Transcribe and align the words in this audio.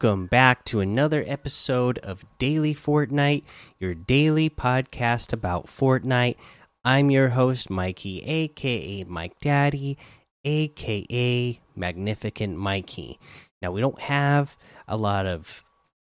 Welcome 0.00 0.26
back 0.26 0.62
to 0.66 0.78
another 0.78 1.24
episode 1.26 1.98
of 1.98 2.24
Daily 2.38 2.72
Fortnite, 2.72 3.42
your 3.80 3.96
daily 3.96 4.48
podcast 4.48 5.32
about 5.32 5.66
Fortnite. 5.66 6.36
I'm 6.84 7.10
your 7.10 7.30
host, 7.30 7.68
Mikey, 7.68 8.22
aka 8.22 9.02
Mike 9.08 9.40
Daddy, 9.40 9.98
aka 10.44 11.60
Magnificent 11.74 12.56
Mikey. 12.56 13.18
Now, 13.60 13.72
we 13.72 13.80
don't 13.80 14.00
have 14.02 14.56
a 14.86 14.96
lot 14.96 15.26
of 15.26 15.64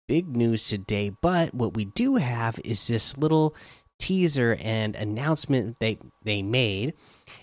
big 0.09 0.37
news 0.37 0.67
today, 0.67 1.13
but 1.23 1.55
what 1.55 1.75
we 1.75 1.85
do 1.85 2.17
have 2.17 2.59
is 2.65 2.89
this 2.89 3.17
little 3.17 3.55
teaser 4.01 4.59
and 4.61 4.97
announcement 4.97 5.77
they 5.79 5.99
they 6.25 6.43
made, 6.43 6.95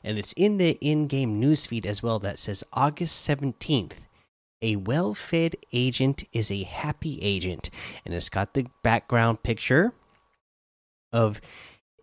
and 0.03 0.19
it's 0.19 0.33
in 0.33 0.57
the 0.57 0.71
in-game 0.81 1.41
newsfeed 1.41 1.85
as 1.85 2.03
well 2.03 2.19
that 2.19 2.37
says 2.37 2.65
August 2.73 3.25
17th. 3.25 3.93
A 4.63 4.77
well-fed 4.77 5.57
agent 5.73 6.23
is 6.31 6.49
a 6.49 6.63
happy 6.63 7.19
agent, 7.21 7.69
and 8.05 8.15
it's 8.15 8.29
got 8.29 8.53
the 8.53 8.65
background 8.81 9.43
picture 9.43 9.91
of 11.11 11.41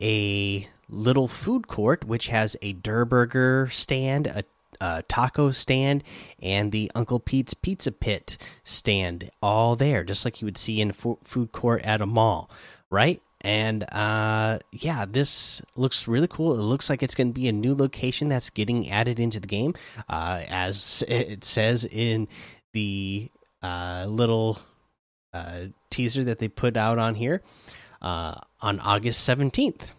a 0.01 0.69
little 0.89 1.27
food 1.27 1.67
court 1.67 2.05
which 2.05 2.29
has 2.29 2.57
a 2.61 2.75
Durr 2.75 3.07
Burger 3.07 3.69
stand, 3.71 4.27
a, 4.27 4.45
a 4.81 5.03
taco 5.09 5.51
stand, 5.51 6.05
and 6.41 6.71
the 6.71 6.91
Uncle 6.95 7.19
Pete's 7.19 7.55
Pizza 7.55 7.93
Pit 7.93 8.37
stand, 8.63 9.31
all 9.43 9.75
there, 9.75 10.05
just 10.05 10.25
like 10.25 10.43
you 10.43 10.45
would 10.45 10.59
see 10.59 10.81
in 10.81 10.91
a 10.91 10.93
food 10.93 11.53
court 11.53 11.83
at 11.83 12.03
a 12.03 12.07
mall, 12.07 12.51
right? 12.91 13.23
And 13.43 13.85
uh 13.93 14.59
yeah 14.73 15.05
this 15.09 15.63
looks 15.77 16.07
really 16.07 16.29
cool. 16.29 16.55
It 16.55 16.63
looks 16.63 16.91
like 16.91 17.03
it's 17.03 17.15
going 17.15 17.29
to 17.29 17.35
be 17.41 17.49
a 17.49 17.53
new 17.53 17.75
location 17.75 18.29
that's 18.29 18.51
getting 18.51 18.91
added 18.91 19.19
into 19.19 19.41
the 19.41 19.47
game. 19.47 19.75
Uh 20.09 20.43
as 20.49 21.03
it 21.09 21.45
says 21.45 21.85
in 21.85 22.29
the 22.73 23.31
uh 23.63 24.07
little 24.09 24.59
uh 25.33 25.67
teaser 25.91 26.25
that 26.25 26.39
they 26.39 26.49
put 26.49 26.77
out 26.77 26.99
on 26.99 27.15
here 27.15 27.43
uh 28.03 28.35
on 28.61 28.81
August 28.81 29.29
17th 29.29 29.93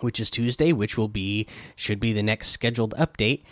which 0.00 0.20
is 0.20 0.30
Tuesday 0.30 0.72
which 0.72 0.96
will 0.96 1.08
be 1.08 1.46
should 1.74 2.00
be 2.00 2.12
the 2.12 2.22
next 2.22 2.48
scheduled 2.48 2.94
update. 2.94 3.42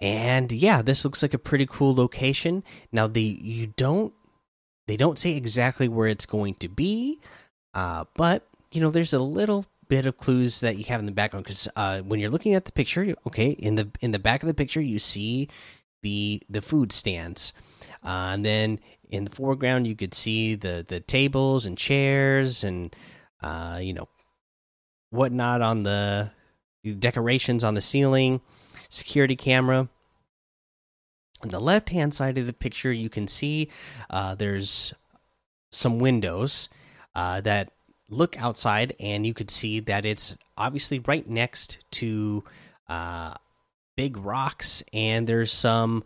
And 0.00 0.50
yeah 0.50 0.82
this 0.82 1.04
looks 1.04 1.22
like 1.22 1.34
a 1.34 1.38
pretty 1.38 1.66
cool 1.66 1.94
location. 1.94 2.64
Now 2.90 3.06
the 3.06 3.22
you 3.22 3.68
don't 3.68 4.12
they 4.86 4.96
don't 4.96 5.18
say 5.18 5.36
exactly 5.36 5.88
where 5.88 6.08
it's 6.08 6.26
going 6.26 6.54
to 6.54 6.68
be 6.68 7.20
uh, 7.76 8.04
but 8.14 8.48
you 8.72 8.80
know, 8.80 8.90
there's 8.90 9.12
a 9.12 9.18
little 9.18 9.66
bit 9.88 10.06
of 10.06 10.16
clues 10.16 10.60
that 10.60 10.78
you 10.78 10.84
have 10.84 10.98
in 10.98 11.06
the 11.06 11.12
background 11.12 11.44
because 11.44 11.68
uh, 11.76 12.00
when 12.00 12.18
you're 12.18 12.30
looking 12.30 12.54
at 12.54 12.64
the 12.64 12.72
picture, 12.72 13.14
okay, 13.26 13.50
in 13.50 13.74
the 13.74 13.88
in 14.00 14.12
the 14.12 14.18
back 14.18 14.42
of 14.42 14.46
the 14.46 14.54
picture, 14.54 14.80
you 14.80 14.98
see 14.98 15.48
the 16.02 16.42
the 16.48 16.62
food 16.62 16.90
stands, 16.90 17.52
uh, 18.02 18.32
and 18.32 18.44
then 18.46 18.80
in 19.10 19.24
the 19.24 19.30
foreground, 19.30 19.86
you 19.86 19.94
could 19.94 20.14
see 20.14 20.54
the 20.54 20.86
the 20.88 21.00
tables 21.00 21.66
and 21.66 21.76
chairs 21.76 22.64
and 22.64 22.96
uh, 23.42 23.78
you 23.80 23.92
know 23.92 24.08
whatnot 25.10 25.60
on 25.60 25.82
the 25.82 26.30
decorations 26.98 27.62
on 27.62 27.74
the 27.74 27.82
ceiling, 27.82 28.40
security 28.88 29.36
camera. 29.36 29.86
On 31.42 31.50
the 31.50 31.60
left 31.60 31.90
hand 31.90 32.14
side 32.14 32.38
of 32.38 32.46
the 32.46 32.54
picture, 32.54 32.90
you 32.90 33.10
can 33.10 33.28
see 33.28 33.68
uh, 34.08 34.34
there's 34.34 34.94
some 35.70 35.98
windows 35.98 36.70
uh, 37.16 37.40
that 37.40 37.72
look 38.10 38.38
outside, 38.40 38.92
and 39.00 39.26
you 39.26 39.32
could 39.32 39.50
see 39.50 39.80
that 39.80 40.04
it's 40.04 40.36
obviously 40.56 40.98
right 41.00 41.26
next 41.26 41.78
to 41.90 42.44
uh, 42.88 43.32
big 43.96 44.18
rocks, 44.18 44.82
and 44.92 45.26
there's 45.26 45.50
some, 45.50 46.04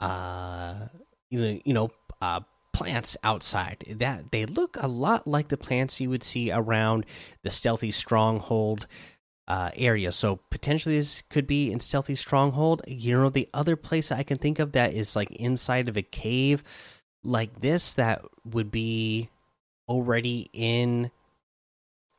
uh, 0.00 0.86
you 1.30 1.38
know, 1.38 1.60
you 1.66 1.74
know, 1.74 1.90
uh, 2.22 2.40
plants 2.72 3.16
outside 3.22 3.84
that 3.96 4.30
they 4.32 4.46
look 4.46 4.78
a 4.80 4.88
lot 4.88 5.26
like 5.26 5.48
the 5.48 5.56
plants 5.58 6.00
you 6.00 6.08
would 6.08 6.22
see 6.22 6.50
around 6.50 7.04
the 7.42 7.50
stealthy 7.50 7.90
stronghold 7.90 8.86
uh, 9.48 9.70
area. 9.76 10.12
So 10.12 10.40
potentially 10.50 10.96
this 10.96 11.22
could 11.22 11.46
be 11.46 11.70
in 11.72 11.80
stealthy 11.80 12.14
stronghold. 12.14 12.82
You 12.86 13.18
know, 13.18 13.30
the 13.30 13.48
other 13.52 13.76
place 13.76 14.12
I 14.12 14.22
can 14.22 14.38
think 14.38 14.60
of 14.60 14.72
that 14.72 14.94
is 14.94 15.16
like 15.16 15.30
inside 15.32 15.88
of 15.88 15.96
a 15.96 16.02
cave 16.02 16.62
like 17.24 17.60
this 17.60 17.94
that 17.94 18.22
would 18.44 18.70
be 18.70 19.28
already 19.88 20.50
in 20.52 21.10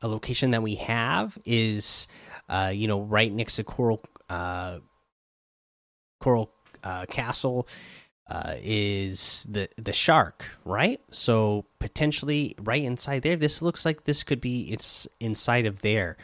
a 0.02 0.08
location 0.08 0.52
that 0.52 0.64
we 0.64 0.76
have 0.76 1.38
is 1.46 2.08
uh, 2.48 2.72
you 2.74 2.88
know 2.88 3.02
right 3.02 3.32
next 3.32 3.58
to 3.58 3.64
coral 3.64 4.02
uh, 4.30 4.80
coral 6.20 6.52
uh, 6.84 7.06
castle 7.08 7.68
uh, 8.30 8.56
is 8.62 9.46
the 9.50 9.68
the 9.78 9.94
shark 9.94 10.46
right? 10.66 11.02
So 11.12 11.66
potentially 11.80 12.56
right 12.60 12.84
inside 12.84 13.24
there 13.24 13.36
this 13.36 13.62
looks 13.62 13.86
like 13.86 14.06
this 14.06 14.24
could 14.24 14.42
be 14.42 14.72
it's 14.72 15.08
inside 15.20 15.66
of 15.66 15.82
there 15.82 16.18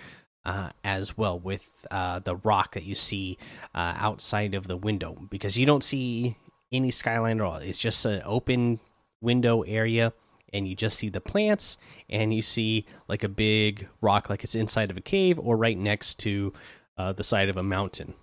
uh, 0.46 0.70
as 0.84 1.18
well 1.18 1.40
with 1.40 1.70
uh, 1.92 2.20
the 2.20 2.36
rock 2.38 2.74
that 2.74 2.84
you 2.84 2.96
see 2.96 3.38
outside 3.74 4.54
of 4.54 4.68
the 4.68 4.78
window 4.78 5.16
because 5.30 5.58
you 5.58 5.66
don't 5.66 5.84
see 5.84 6.38
any 6.72 6.92
skyline 6.92 7.40
at 7.40 7.46
all. 7.46 7.56
It's 7.56 7.78
just 7.78 8.06
an 8.06 8.22
open 8.26 8.80
window 9.22 9.62
area 9.64 10.14
and 10.54 10.68
you 10.68 10.76
just 10.76 10.98
see 10.98 11.10
the 11.10 11.22
plants 11.22 11.78
and 12.10 12.34
you 12.34 12.42
see 12.42 12.86
like 13.08 13.24
a 13.24 13.30
big 13.30 13.88
rock 14.02 14.30
like 14.30 14.44
it's 14.44 14.56
inside 14.56 14.92
of 14.92 14.98
a 14.98 15.02
cave 15.02 15.40
or 15.40 15.58
right 15.58 15.78
next 15.78 16.16
to 16.20 16.54
uh, 16.98 17.14
the 17.14 17.24
side 17.24 17.50
of 17.50 17.58
a 17.58 17.64
mountain. 17.64 18.14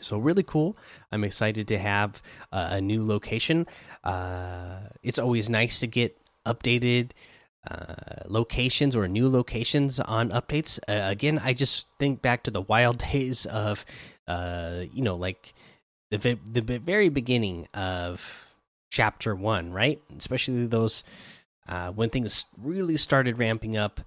So 0.00 0.18
really 0.18 0.42
cool. 0.42 0.76
I'm 1.12 1.24
excited 1.24 1.68
to 1.68 1.78
have 1.78 2.20
uh, 2.52 2.68
a 2.72 2.80
new 2.80 3.04
location. 3.04 3.66
Uh, 4.02 4.80
it's 5.02 5.18
always 5.18 5.48
nice 5.48 5.80
to 5.80 5.86
get 5.86 6.18
updated 6.46 7.12
uh, 7.70 8.24
locations 8.26 8.94
or 8.94 9.08
new 9.08 9.28
locations 9.28 9.98
on 9.98 10.28
updates. 10.30 10.78
Uh, 10.86 11.10
again 11.10 11.40
i 11.42 11.54
just 11.54 11.86
think 11.98 12.20
back 12.20 12.42
to 12.42 12.50
the 12.50 12.60
wild 12.60 12.98
days 13.12 13.46
of 13.46 13.86
uh, 14.28 14.82
you 14.92 15.02
know 15.02 15.16
like 15.16 15.54
the 16.10 16.38
the 16.44 16.78
very 16.78 17.08
beginning 17.08 17.66
of 17.74 18.53
chapter 18.94 19.34
one, 19.34 19.72
right? 19.72 20.00
Especially 20.16 20.66
those 20.66 21.02
uh, 21.68 21.90
when 21.90 22.10
things 22.10 22.46
really 22.56 22.96
started 22.96 23.38
ramping 23.38 23.76
up, 23.76 24.00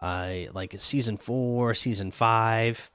uh, 0.00 0.34
like 0.52 0.74
season 0.78 1.16
four, 1.16 1.72
season 1.72 2.10
five, 2.10 2.90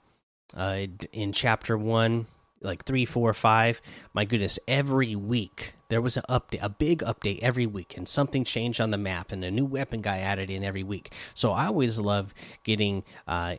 uh, 0.55 0.85
in 1.11 1.33
chapter 1.33 1.75
one, 1.75 2.27
like 2.61 2.85
three, 2.85 3.05
four, 3.05 3.33
five. 3.33 3.81
My 4.13 4.23
goodness, 4.23 4.59
every 4.67 5.15
week 5.15 5.73
there 5.89 6.01
was 6.01 6.15
an 6.15 6.23
update, 6.29 6.61
a 6.61 6.69
big 6.69 6.99
update 6.99 7.39
every 7.39 7.65
week, 7.65 7.97
and 7.97 8.07
something 8.07 8.43
changed 8.43 8.79
on 8.79 8.91
the 8.91 8.99
map, 8.99 9.31
and 9.31 9.43
a 9.43 9.49
new 9.49 9.65
weapon 9.65 10.01
guy 10.01 10.19
added 10.19 10.51
in 10.51 10.63
every 10.63 10.83
week. 10.83 11.11
So 11.33 11.53
I 11.53 11.65
always 11.65 11.97
love 11.97 12.35
getting 12.63 13.03
uh, 13.27 13.55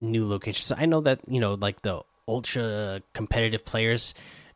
new 0.00 0.26
locations. 0.26 0.72
I 0.72 0.86
know 0.86 1.02
that 1.02 1.20
you 1.28 1.40
know, 1.40 1.52
like 1.54 1.82
the 1.82 2.00
ultra 2.26 3.02
competitive 3.12 3.66
players 3.66 4.14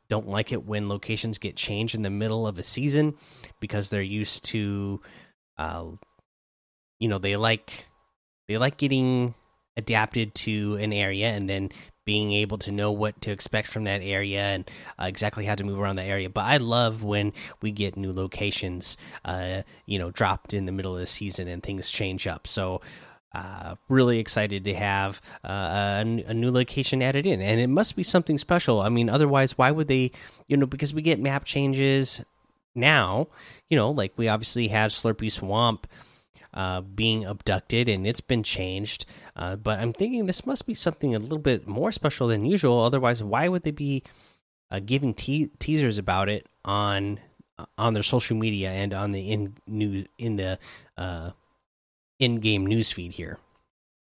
don't 0.09 0.29
like 0.29 0.53
it 0.53 0.65
when 0.65 0.89
locations 0.89 1.39
get 1.39 1.57
changed 1.57 1.95
in 1.95 2.03
the 2.03 2.11
middle 2.11 2.47
of 2.47 2.59
a 2.59 2.63
season 2.63 3.15
because 3.61 3.91
they're 3.91 4.03
used 4.03 4.45
to 4.45 5.01
uh 5.59 5.85
you 6.99 7.09
know 7.09 7.19
they 7.19 7.37
like 7.37 7.87
they 8.49 8.59
like 8.59 8.77
getting 8.77 9.35
adapted 9.77 10.35
to 10.35 10.77
an 10.77 10.93
area 10.93 11.29
and 11.29 11.49
then 11.49 11.71
being 12.05 12.33
able 12.33 12.59
to 12.59 12.71
know 12.71 12.93
what 12.93 13.21
to 13.23 13.31
expect 13.31 13.69
from 13.69 13.85
that 13.85 14.03
area 14.03 14.43
and 14.43 14.71
uh, 15.01 15.07
exactly 15.07 15.47
how 15.47 15.55
to 15.55 15.65
move 15.65 15.81
around 15.81 15.97
the 15.97 16.03
area. 16.03 16.29
But 16.29 16.45
I 16.45 16.59
love 16.59 17.03
when 17.03 17.33
we 17.63 17.71
get 17.71 17.97
new 17.97 18.13
locations, 18.13 18.97
uh, 19.25 19.63
you 19.87 19.99
know, 19.99 20.11
dropped 20.11 20.53
in 20.53 20.67
the 20.67 20.73
middle 20.73 20.95
of 20.95 21.01
the 21.01 21.07
season 21.07 21.49
and 21.49 21.63
things 21.63 21.91
change 21.91 22.27
up. 22.27 22.47
So 22.47 22.83
uh, 23.35 23.75
really 23.89 24.21
excited 24.21 24.65
to 24.65 24.75
have 24.75 25.21
uh, 25.45 26.05
a, 26.05 26.25
a, 26.29 26.35
new 26.35 26.53
location 26.53 27.03
added 27.03 27.27
in, 27.27 27.43
and 27.43 27.59
it 27.59 27.67
must 27.67 27.97
be 27.97 28.05
something 28.05 28.39
special. 28.39 28.81
I 28.81 28.89
mean, 28.89 29.11
otherwise, 29.11 29.59
why 29.59 29.73
would 29.73 29.89
they? 29.89 30.13
You 30.47 30.57
know, 30.57 30.67
because 30.67 30.95
we 30.95 31.03
get 31.03 31.19
map 31.19 31.45
changes 31.45 32.25
now. 32.77 33.27
You 33.69 33.77
know, 33.77 33.91
like 33.91 34.13
we 34.17 34.29
obviously 34.29 34.69
had 34.69 34.93
Slurpy 34.93 35.33
Swamp 35.33 35.89
uh, 36.53 36.83
being 36.83 37.25
abducted, 37.25 37.89
and 37.89 38.07
it's 38.07 38.21
been 38.21 38.45
changed. 38.45 39.05
Uh, 39.35 39.57
but 39.57 39.81
I'm 39.81 39.93
thinking 39.93 40.27
this 40.27 40.47
must 40.47 40.65
be 40.65 40.75
something 40.75 41.15
a 41.17 41.19
little 41.19 41.39
bit 41.39 41.67
more 41.67 41.91
special 41.91 42.29
than 42.29 42.47
usual. 42.47 42.81
Otherwise, 42.81 43.25
why 43.25 43.49
would 43.49 43.65
they 43.65 43.73
be 43.73 44.05
uh, 44.71 44.79
giving 44.79 45.13
te 45.13 45.49
teasers 45.59 45.99
about 45.99 46.29
it 46.29 46.47
on 46.65 47.19
on 47.79 47.95
their 47.95 48.03
social 48.05 48.37
media 48.37 48.71
and 48.71 48.93
on 48.95 49.11
the 49.11 49.33
in 49.33 49.55
new 49.67 50.05
in 50.19 50.37
the 50.37 50.59
in-game 52.25 52.67
newsfeed 52.67 53.13
here. 53.13 53.39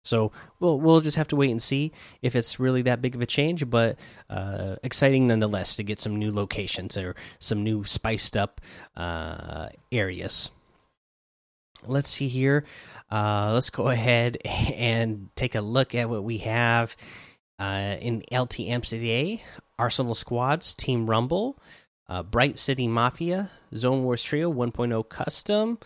So 0.03 0.31
we'll 0.59 0.79
we'll 0.79 1.01
just 1.01 1.17
have 1.17 1.27
to 1.29 1.35
wait 1.35 1.51
and 1.51 1.61
see 1.61 1.91
if 2.21 2.35
it's 2.35 2.59
really 2.59 2.81
that 2.83 3.01
big 3.01 3.15
of 3.15 3.21
a 3.21 3.25
change, 3.25 3.69
but 3.69 3.97
uh, 4.29 4.77
exciting 4.81 5.27
nonetheless 5.27 5.75
to 5.75 5.83
get 5.83 5.99
some 5.99 6.15
new 6.15 6.31
locations 6.31 6.97
or 6.97 7.15
some 7.39 7.63
new 7.63 7.83
spiced 7.83 8.37
up 8.37 8.61
uh, 8.95 9.67
areas. 9.91 10.51
Let's 11.85 12.09
see 12.09 12.27
here. 12.29 12.65
Uh, 13.11 13.51
let's 13.53 13.69
go 13.69 13.87
ahead 13.89 14.37
and 14.45 15.29
take 15.35 15.55
a 15.55 15.61
look 15.61 15.95
at 15.95 16.09
what 16.09 16.23
we 16.23 16.39
have 16.39 16.95
uh, 17.59 17.97
in 18.01 18.23
LTM 18.31 18.83
today. 18.87 19.43
Arsenal 19.77 20.15
squads, 20.15 20.73
Team 20.73 21.09
Rumble. 21.09 21.57
uh, 22.09 22.23
Bright 22.23 22.57
City 22.57 22.87
Mafia, 22.87 23.49
Zone 23.75 24.03
Wars 24.03 24.23
Trio 24.23 24.51
1.0 24.51 25.07
Custom, 25.09 25.77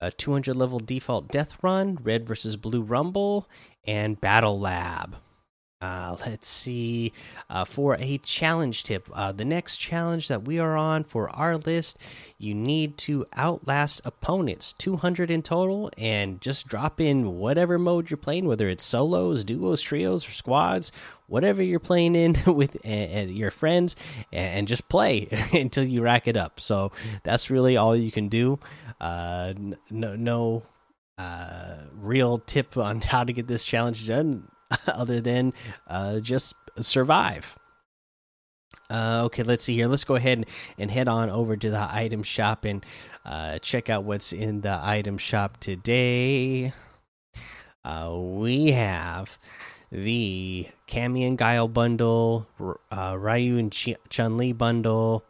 a 0.00 0.10
200 0.10 0.54
level 0.54 0.78
default 0.78 1.28
Death 1.28 1.56
Run, 1.62 1.98
Red 2.02 2.26
versus 2.26 2.56
Blue 2.56 2.82
Rumble, 2.82 3.48
and 3.86 4.20
Battle 4.20 4.58
Lab. 4.58 5.16
Uh, 5.82 6.16
let's 6.26 6.48
see. 6.48 7.12
Uh, 7.50 7.64
for 7.64 7.96
a 8.00 8.18
challenge 8.18 8.82
tip, 8.82 9.08
uh, 9.12 9.30
the 9.30 9.44
next 9.44 9.76
challenge 9.76 10.28
that 10.28 10.44
we 10.44 10.58
are 10.58 10.74
on 10.76 11.04
for 11.04 11.28
our 11.30 11.56
list, 11.58 11.98
you 12.38 12.54
need 12.54 12.96
to 12.96 13.26
outlast 13.36 14.00
opponents 14.04 14.72
200 14.72 15.30
in 15.30 15.42
total 15.42 15.90
and 15.98 16.40
just 16.40 16.66
drop 16.66 16.98
in 16.98 17.38
whatever 17.38 17.78
mode 17.78 18.08
you're 18.08 18.16
playing, 18.16 18.46
whether 18.46 18.70
it's 18.70 18.84
solos, 18.84 19.44
duos, 19.44 19.82
trios, 19.82 20.26
or 20.26 20.32
squads, 20.32 20.92
whatever 21.26 21.62
you're 21.62 21.80
playing 21.80 22.14
in 22.14 22.36
with 22.46 22.76
your 22.84 23.50
friends, 23.50 23.96
and, 24.32 24.66
just 24.68 24.88
play 24.88 25.28
until 25.52 25.84
you 25.84 26.02
rack 26.02 26.26
it 26.26 26.36
up. 26.36 26.60
So 26.60 26.92
that's 27.22 27.50
really 27.50 27.76
all 27.76 27.94
you 27.94 28.10
can 28.10 28.28
do. 28.28 28.58
Uh, 29.00 29.54
no, 29.90 30.16
no 30.16 30.62
uh, 31.18 31.76
real 31.94 32.38
tip 32.38 32.76
on 32.76 33.00
how 33.02 33.24
to 33.24 33.32
get 33.32 33.46
this 33.46 33.64
challenge 33.64 34.06
done 34.06 34.48
other 34.86 35.20
than 35.20 35.52
uh, 35.86 36.20
just 36.20 36.54
survive. 36.78 37.56
Uh, 38.90 39.22
okay, 39.24 39.42
let's 39.42 39.64
see 39.64 39.74
here. 39.74 39.88
Let's 39.88 40.04
go 40.04 40.14
ahead 40.14 40.38
and, 40.38 40.46
and, 40.78 40.90
head 40.90 41.08
on 41.08 41.28
over 41.30 41.56
to 41.56 41.70
the 41.70 41.88
item 41.90 42.22
shop 42.22 42.64
and 42.64 42.84
uh, 43.24 43.58
check 43.58 43.90
out 43.90 44.04
what's 44.04 44.32
in 44.32 44.60
the 44.60 44.78
item 44.80 45.18
shop 45.18 45.58
today. 45.58 46.72
Uh, 47.84 48.14
we 48.16 48.72
have 48.72 49.38
the 49.90 50.66
Cammy 50.88 51.26
and 51.26 51.38
Guile 51.38 51.68
bundle, 51.68 52.46
uh, 52.90 53.16
Ryu 53.18 53.58
and 53.58 53.72
Ch 53.72 53.90
Chun 54.08 54.36
Li 54.36 54.52
bundle. 54.52 55.24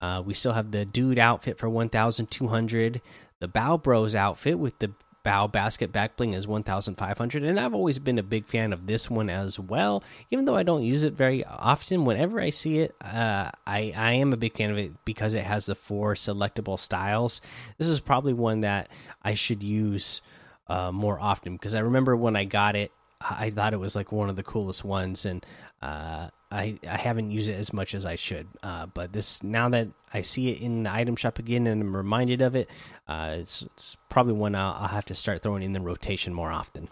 Uh, 0.00 0.22
we 0.24 0.34
still 0.34 0.52
have 0.52 0.70
the 0.70 0.84
Dude 0.84 1.18
outfit 1.18 1.58
for 1.58 1.68
1,200, 1.68 3.00
the 3.40 3.48
Bow 3.48 3.76
Bros 3.76 4.14
outfit 4.14 4.58
with 4.58 4.78
the 4.78 4.92
bow 5.24 5.46
basket 5.46 5.92
back 5.92 6.16
bling 6.16 6.32
is 6.32 6.46
1500 6.46 7.42
and 7.42 7.58
i've 7.60 7.74
always 7.74 7.98
been 7.98 8.18
a 8.18 8.22
big 8.22 8.46
fan 8.46 8.72
of 8.72 8.86
this 8.86 9.10
one 9.10 9.28
as 9.28 9.58
well. 9.58 10.02
Even 10.30 10.44
though 10.44 10.54
i 10.54 10.62
don't 10.62 10.84
use 10.84 11.02
it 11.02 11.12
very 11.12 11.44
often 11.44 12.04
whenever 12.04 12.40
i 12.40 12.48
see 12.50 12.78
it 12.78 12.94
uh, 13.02 13.50
i 13.66 13.92
i 13.96 14.12
am 14.12 14.32
a 14.32 14.36
big 14.36 14.56
fan 14.56 14.70
of 14.70 14.78
it 14.78 14.92
because 15.04 15.34
it 15.34 15.44
has 15.44 15.66
the 15.66 15.74
four 15.74 16.14
selectable 16.14 16.78
styles. 16.78 17.40
This 17.78 17.88
is 17.88 18.00
probably 18.00 18.32
one 18.32 18.60
that 18.60 18.88
i 19.22 19.34
should 19.34 19.62
use 19.62 20.22
uh, 20.68 20.92
more 20.92 21.18
often 21.20 21.54
because 21.54 21.74
i 21.74 21.80
remember 21.80 22.16
when 22.16 22.36
i 22.36 22.44
got 22.44 22.76
it 22.76 22.92
i 23.20 23.50
thought 23.50 23.72
it 23.72 23.80
was 23.80 23.96
like 23.96 24.12
one 24.12 24.28
of 24.28 24.36
the 24.36 24.42
coolest 24.42 24.84
ones 24.84 25.24
and 25.24 25.44
uh, 25.80 26.28
I 26.50 26.78
I 26.88 26.96
haven't 26.96 27.30
used 27.30 27.48
it 27.48 27.54
as 27.54 27.72
much 27.72 27.94
as 27.94 28.06
I 28.06 28.16
should. 28.16 28.48
Uh, 28.62 28.86
but 28.86 29.12
this 29.12 29.42
now 29.42 29.68
that 29.70 29.88
I 30.12 30.22
see 30.22 30.50
it 30.50 30.60
in 30.60 30.84
the 30.84 30.92
item 30.92 31.16
shop 31.16 31.38
again 31.38 31.66
and 31.66 31.82
I'm 31.82 31.96
reminded 31.96 32.42
of 32.42 32.56
it, 32.56 32.68
uh, 33.06 33.36
it's 33.38 33.62
it's 33.62 33.96
probably 34.08 34.32
one 34.32 34.54
I'll, 34.54 34.72
I'll, 34.72 34.88
have 34.88 35.04
to 35.06 35.14
start 35.14 35.42
throwing 35.42 35.62
in 35.62 35.72
the 35.72 35.80
rotation 35.80 36.32
more 36.32 36.50
often. 36.50 36.88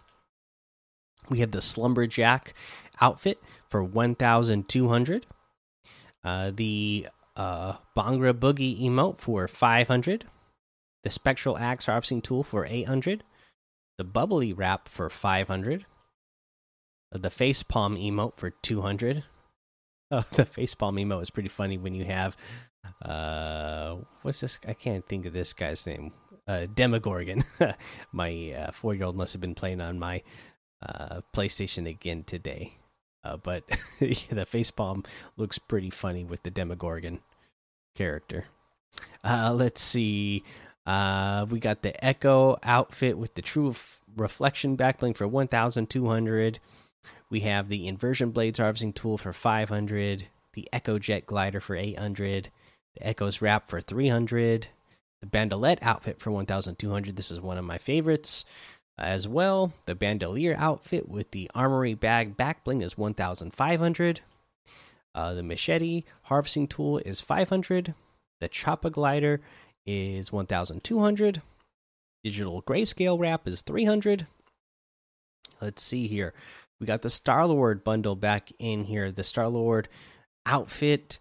We 1.30 1.38
have 1.40 1.52
the 1.52 1.62
Slumberjack 1.62 2.54
outfit 3.00 3.42
for 3.68 3.82
one 3.82 4.14
thousand 4.14 4.68
two 4.68 4.88
hundred. 4.88 5.26
Uh, 6.22 6.52
the 6.54 7.08
uh, 7.36 7.74
Bhangra 7.96 8.34
Boogie 8.34 8.82
emote 8.82 9.20
for 9.20 9.48
five 9.48 9.88
hundred. 9.88 10.26
The 11.02 11.10
Spectral 11.10 11.56
Axe 11.56 11.86
harvesting 11.86 12.20
tool 12.20 12.42
for 12.42 12.66
eight 12.66 12.86
hundred. 12.86 13.24
The 13.96 14.04
Bubbly 14.04 14.52
Wrap 14.52 14.88
for 14.88 15.08
five 15.08 15.48
hundred. 15.48 15.86
The 17.12 17.30
Face 17.30 17.62
Palm 17.62 17.96
emote 17.96 18.36
for 18.36 18.50
two 18.50 18.80
hundred. 18.82 19.24
Oh, 20.10 20.20
the 20.32 20.44
facepalm 20.44 21.00
emo 21.00 21.20
is 21.20 21.30
pretty 21.30 21.48
funny 21.48 21.78
when 21.78 21.94
you 21.94 22.04
have 22.04 22.36
uh 23.02 23.96
what's 24.22 24.40
this 24.40 24.60
i 24.68 24.72
can't 24.72 25.08
think 25.08 25.26
of 25.26 25.32
this 25.32 25.52
guy's 25.52 25.86
name. 25.86 26.12
Uh 26.46 26.66
demogorgon. 26.72 27.42
My 28.12 28.52
uh, 28.56 28.70
four 28.70 28.94
year 28.94 29.04
old 29.04 29.16
must 29.16 29.32
have 29.32 29.40
been 29.40 29.56
playing 29.56 29.80
on 29.80 29.98
my 29.98 30.22
uh 30.82 31.22
playstation 31.34 31.88
again 31.88 32.22
today. 32.22 32.74
Uh 33.24 33.36
but 33.36 33.66
the 33.98 34.46
facepalm 34.48 35.04
looks 35.36 35.58
pretty 35.58 35.90
funny 35.90 36.24
with 36.24 36.44
the 36.44 36.50
demogorgon 36.50 37.20
character. 37.96 38.44
Uh 39.24 39.52
let's 39.52 39.80
see. 39.80 40.44
Uh 40.86 41.46
we 41.50 41.58
got 41.58 41.82
the 41.82 42.04
echo 42.04 42.56
outfit 42.62 43.18
with 43.18 43.34
the 43.34 43.42
true 43.42 43.74
reflection 44.16 44.76
backbling 44.76 45.16
for 45.16 45.26
1200 45.26 46.60
we 47.30 47.40
have 47.40 47.68
the 47.68 47.86
inversion 47.86 48.30
blades 48.30 48.58
harvesting 48.58 48.92
tool 48.92 49.18
for 49.18 49.32
500, 49.32 50.26
the 50.52 50.68
Echo 50.72 50.98
Jet 50.98 51.26
glider 51.26 51.60
for 51.60 51.76
800, 51.76 52.50
the 52.94 53.06
Echo's 53.06 53.42
wrap 53.42 53.68
for 53.68 53.80
300, 53.80 54.68
the 55.20 55.26
bandolette 55.26 55.82
outfit 55.82 56.20
for 56.20 56.30
1200. 56.30 57.16
This 57.16 57.30
is 57.30 57.40
one 57.40 57.58
of 57.58 57.64
my 57.64 57.78
favorites 57.78 58.44
as 58.98 59.26
well. 59.26 59.72
The 59.86 59.94
bandolier 59.94 60.54
outfit 60.58 61.08
with 61.08 61.30
the 61.32 61.50
armory 61.54 61.94
bag 61.94 62.36
back 62.36 62.64
bling 62.64 62.82
is 62.82 62.96
1500. 62.96 64.20
Uh, 65.14 65.34
the 65.34 65.42
machete 65.42 66.04
harvesting 66.22 66.68
tool 66.68 66.98
is 66.98 67.20
500. 67.20 67.94
The 68.40 68.48
choppa 68.48 68.92
glider 68.92 69.40
is 69.86 70.30
1200. 70.30 71.42
Digital 72.22 72.62
grayscale 72.62 73.18
wrap 73.18 73.48
is 73.48 73.62
300. 73.62 74.26
Let's 75.60 75.82
see 75.82 76.06
here. 76.06 76.34
We 76.80 76.86
got 76.86 77.02
the 77.02 77.10
Star 77.10 77.46
Lord 77.46 77.84
bundle 77.84 78.16
back 78.16 78.52
in 78.58 78.84
here. 78.84 79.10
The 79.10 79.24
Star 79.24 79.48
Lord 79.48 79.88
outfit, 80.44 81.18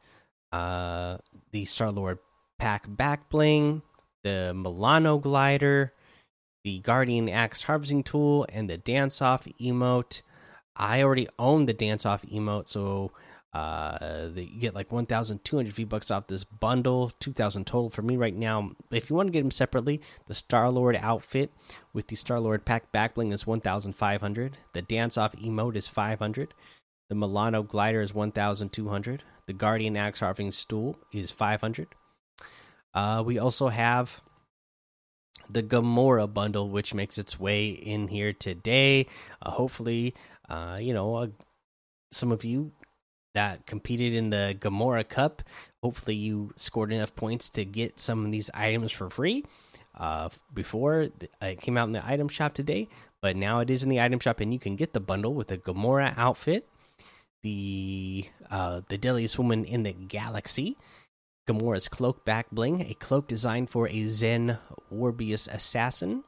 uh, 0.51 1.17
the 1.51 1.65
Star 1.65 1.91
Lord 1.91 2.19
pack 2.59 2.85
back 2.87 3.29
bling, 3.29 3.81
the 4.23 4.53
Milano 4.53 5.17
glider, 5.17 5.93
the 6.63 6.79
Guardian 6.79 7.29
Axe 7.29 7.63
harvesting 7.63 8.03
tool, 8.03 8.45
and 8.51 8.69
the 8.69 8.77
dance 8.77 9.21
off 9.21 9.45
emote. 9.59 10.21
I 10.75 11.03
already 11.03 11.27
own 11.39 11.67
the 11.67 11.73
dance 11.73 12.05
off 12.05 12.23
emote, 12.23 12.67
so 12.67 13.11
uh, 13.55 14.27
you 14.35 14.59
get 14.59 14.75
like 14.75 14.91
1,200 14.91 15.73
V 15.73 15.85
bucks 15.85 16.11
off 16.11 16.27
this 16.27 16.43
bundle, 16.43 17.13
2,000 17.21 17.65
total 17.65 17.89
for 17.89 18.01
me 18.01 18.17
right 18.17 18.35
now. 18.35 18.71
If 18.91 19.09
you 19.09 19.15
want 19.15 19.27
to 19.27 19.31
get 19.31 19.43
them 19.43 19.51
separately, 19.51 20.01
the 20.25 20.33
Star 20.33 20.69
Lord 20.69 20.97
outfit 20.97 21.53
with 21.93 22.07
the 22.07 22.17
Star 22.17 22.41
Lord 22.41 22.65
pack 22.65 22.91
backbling 22.91 23.31
is 23.31 23.47
1,500. 23.47 24.57
The 24.73 24.81
Dance 24.81 25.17
Off 25.17 25.37
emote 25.37 25.77
is 25.77 25.87
500. 25.87 26.53
The 27.07 27.15
Milano 27.15 27.63
glider 27.63 28.01
is 28.01 28.13
1,200. 28.13 29.23
The 29.45 29.53
Guardian 29.53 29.95
Axe 29.95 30.19
Harvesting 30.19 30.51
Stool 30.51 30.97
is 31.13 31.31
500. 31.31 31.87
Uh, 32.93 33.23
we 33.25 33.39
also 33.39 33.69
have 33.69 34.21
the 35.49 35.63
Gamora 35.63 36.31
bundle, 36.31 36.69
which 36.69 36.93
makes 36.93 37.17
its 37.17 37.39
way 37.39 37.69
in 37.69 38.09
here 38.09 38.33
today. 38.33 39.07
Uh, 39.41 39.51
hopefully, 39.51 40.13
uh, 40.49 40.77
you 40.81 40.93
know, 40.93 41.15
uh, 41.15 41.27
some 42.11 42.31
of 42.31 42.43
you 42.43 42.71
that 43.35 43.65
competed 43.65 44.13
in 44.13 44.31
the 44.31 44.57
Gamora 44.59 45.07
Cup. 45.07 45.43
Hopefully, 45.83 46.15
you 46.15 46.51
scored 46.55 46.91
enough 46.91 47.15
points 47.15 47.49
to 47.51 47.63
get 47.63 47.99
some 47.99 48.25
of 48.25 48.31
these 48.31 48.49
items 48.53 48.91
for 48.91 49.09
free. 49.09 49.45
Uh, 49.97 50.27
before 50.53 51.07
it 51.41 51.61
came 51.61 51.77
out 51.77 51.87
in 51.87 51.93
the 51.93 52.05
item 52.05 52.27
shop 52.27 52.53
today, 52.53 52.89
but 53.21 53.37
now 53.37 53.59
it 53.59 53.69
is 53.69 53.83
in 53.83 53.89
the 53.89 54.01
item 54.01 54.19
shop, 54.19 54.41
and 54.41 54.51
you 54.51 54.59
can 54.59 54.75
get 54.75 54.91
the 54.91 54.99
bundle 54.99 55.33
with 55.33 55.47
the 55.47 55.57
Gamora 55.57 56.13
outfit, 56.17 56.67
the 57.43 58.25
uh, 58.49 58.81
the 58.89 58.97
deadliest 58.97 59.37
woman 59.37 59.63
in 59.63 59.83
the 59.83 59.93
galaxy, 59.93 60.75
Gamora's 61.47 61.87
cloak 61.87 62.25
back 62.25 62.51
bling, 62.51 62.81
a 62.81 62.93
cloak 62.95 63.27
designed 63.27 63.69
for 63.69 63.87
a 63.87 64.07
Zen 64.07 64.57
Warbius 64.91 65.47
assassin, 65.47 66.23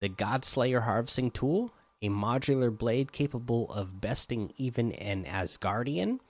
the 0.00 0.08
Godslayer 0.08 0.82
harvesting 0.82 1.30
tool, 1.30 1.72
a 2.00 2.08
modular 2.08 2.76
blade 2.76 3.12
capable 3.12 3.70
of 3.72 4.00
besting 4.00 4.52
even 4.56 4.92
an 4.92 5.24
Asgardian, 5.24 6.20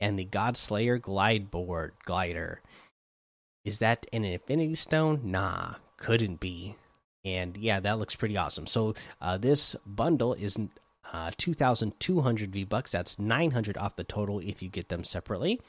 and 0.00 0.18
the 0.18 0.26
Godslayer 0.26 1.00
glide 1.00 1.50
board 1.50 1.92
glider. 2.04 2.62
Is 3.64 3.78
that 3.80 4.06
an 4.12 4.24
Infinity 4.24 4.74
Stone? 4.74 5.20
Nah, 5.24 5.74
couldn't 5.96 6.40
be. 6.40 6.76
And 7.24 7.56
yeah, 7.56 7.80
that 7.80 7.98
looks 7.98 8.16
pretty 8.16 8.36
awesome. 8.36 8.66
So 8.66 8.94
uh, 9.20 9.36
this 9.38 9.74
bundle 9.84 10.34
is 10.34 10.58
uh, 11.12 11.30
2,200 11.36 12.52
V 12.52 12.64
bucks. 12.64 12.92
That's 12.92 13.18
900 13.18 13.76
off 13.76 13.96
the 13.96 14.04
total 14.04 14.38
if 14.40 14.62
you 14.62 14.68
get 14.68 14.88
them 14.88 15.04
separately. 15.04 15.60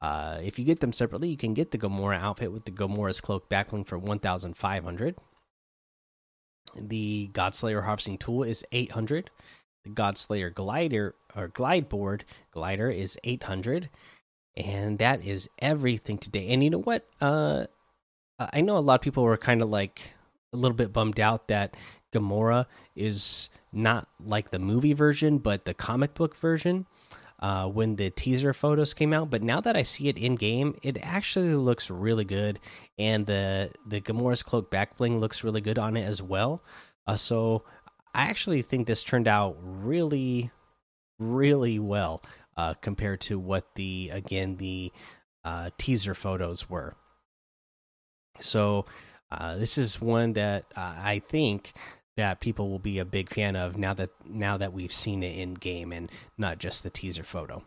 Uh, 0.00 0.40
if 0.42 0.58
you 0.58 0.64
get 0.64 0.80
them 0.80 0.92
separately, 0.92 1.28
you 1.28 1.36
can 1.36 1.54
get 1.54 1.70
the 1.70 1.78
Gamora 1.78 2.20
outfit 2.20 2.52
with 2.52 2.64
the 2.64 2.72
Gamora's 2.72 3.20
cloak 3.20 3.48
backbling 3.48 3.86
for 3.86 3.96
1,500. 3.96 5.16
The 6.76 7.30
Godslayer 7.32 7.84
harvesting 7.84 8.18
tool 8.18 8.42
is 8.42 8.64
800. 8.72 9.30
The 9.84 9.90
Godslayer 9.90 10.54
glider 10.54 11.14
or 11.34 11.48
glide 11.48 11.88
board 11.88 12.24
glider 12.52 12.90
is 12.90 13.18
800 13.24 13.88
and 14.56 14.98
that 14.98 15.24
is 15.24 15.48
everything 15.60 16.18
today. 16.18 16.48
And 16.48 16.62
you 16.62 16.70
know 16.70 16.80
what? 16.82 17.06
Uh 17.20 17.66
i 18.52 18.60
know 18.60 18.76
a 18.76 18.80
lot 18.80 18.94
of 18.94 19.00
people 19.00 19.22
were 19.22 19.36
kind 19.36 19.62
of 19.62 19.68
like 19.68 20.14
a 20.52 20.56
little 20.56 20.76
bit 20.76 20.92
bummed 20.92 21.20
out 21.20 21.48
that 21.48 21.76
gamora 22.12 22.66
is 22.96 23.48
not 23.72 24.08
like 24.24 24.50
the 24.50 24.58
movie 24.58 24.92
version 24.92 25.38
but 25.38 25.64
the 25.64 25.74
comic 25.74 26.14
book 26.14 26.36
version 26.36 26.86
uh, 27.40 27.66
when 27.66 27.96
the 27.96 28.08
teaser 28.10 28.52
photos 28.52 28.94
came 28.94 29.12
out, 29.12 29.28
but 29.28 29.42
now 29.42 29.60
that 29.60 29.76
I 29.76 29.82
see 29.82 30.06
it 30.06 30.16
in 30.16 30.36
game, 30.36 30.76
it 30.80 30.96
actually 31.02 31.54
looks 31.56 31.90
really 31.90 32.24
good, 32.24 32.60
and 33.00 33.26
the 33.26 33.72
the 33.84 34.00
Gamora's 34.00 34.44
cloak 34.44 34.70
back 34.70 34.96
bling 34.96 35.18
looks 35.18 35.42
really 35.42 35.60
good 35.60 35.76
on 35.76 35.96
it 35.96 36.04
as 36.04 36.22
well. 36.22 36.62
Uh, 37.04 37.16
so 37.16 37.64
I 38.14 38.24
actually 38.24 38.62
think 38.62 38.86
this 38.86 39.04
turned 39.04 39.28
out 39.28 39.56
really, 39.62 40.50
really 41.18 41.78
well 41.78 42.22
uh, 42.56 42.74
compared 42.74 43.20
to 43.22 43.38
what 43.38 43.74
the 43.74 44.10
again 44.12 44.56
the 44.56 44.92
uh, 45.44 45.70
teaser 45.78 46.14
photos 46.14 46.68
were. 46.68 46.94
So 48.40 48.86
uh, 49.30 49.56
this 49.56 49.78
is 49.78 50.00
one 50.00 50.34
that 50.34 50.64
uh, 50.76 50.94
I 50.98 51.20
think 51.20 51.72
that 52.16 52.40
people 52.40 52.68
will 52.68 52.78
be 52.78 52.98
a 52.98 53.04
big 53.04 53.30
fan 53.30 53.56
of 53.56 53.78
now 53.78 53.94
that 53.94 54.10
now 54.28 54.58
that 54.58 54.72
we've 54.72 54.92
seen 54.92 55.22
it 55.22 55.38
in 55.38 55.54
game 55.54 55.92
and 55.92 56.10
not 56.36 56.58
just 56.58 56.82
the 56.82 56.90
teaser 56.90 57.24
photo. 57.24 57.62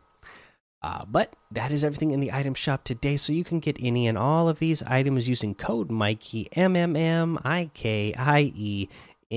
Uh, 0.83 1.03
but 1.07 1.35
that 1.49 1.71
is 1.71 1.83
everything 1.83 2.11
in 2.11 2.19
the 2.19 2.31
item 2.31 2.53
shop 2.53 2.83
today. 2.83 3.17
So 3.17 3.33
you 3.33 3.43
can 3.43 3.59
get 3.59 3.77
any 3.79 4.05
and 4.05 4.19
all 4.19 4.47
of 4.47 4.59
these 4.59 4.83
items 4.83 5.27
using 5.27 5.55
code 5.55 5.89
Mikey 5.89 6.47
M 6.51 6.75
M 6.75 6.95
M 6.95 7.39
I 7.43 7.71
K 7.73 8.13
I 8.15 8.51
E 8.55 8.87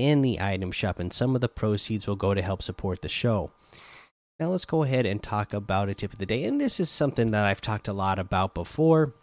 in 0.07 0.21
the 0.21 0.39
item 0.39 0.71
shop, 0.71 0.99
and 0.99 1.11
some 1.11 1.35
of 1.35 1.41
the 1.41 1.49
proceeds 1.49 2.07
will 2.07 2.15
go 2.15 2.33
to 2.33 2.41
help 2.41 2.61
support 2.61 3.01
the 3.01 3.09
show. 3.09 3.51
Now 4.39 4.49
let's 4.49 4.65
go 4.65 4.83
ahead 4.83 5.05
and 5.05 5.21
talk 5.21 5.53
about 5.53 5.89
a 5.89 5.93
tip 5.93 6.13
of 6.13 6.19
the 6.19 6.25
day, 6.25 6.45
and 6.45 6.59
this 6.59 6.79
is 6.79 6.89
something 6.89 7.31
that 7.31 7.45
I've 7.45 7.61
talked 7.61 7.87
a 7.87 7.93
lot 7.93 8.19
about 8.19 8.53
before 8.53 9.13